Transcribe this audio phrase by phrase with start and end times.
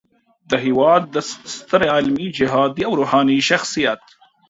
[0.49, 1.05] د هیواد
[1.55, 4.01] ستر علمي، جهادي او روحاني شخصیت